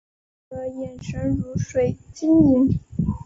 [0.49, 2.79] 你的眼神如水晶莹